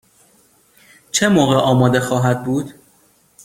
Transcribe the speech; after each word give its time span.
چه 1.11 1.27
موقع 1.27 1.55
آماده 1.55 1.99
خواهد 1.99 2.43
بود؟ 2.43 2.73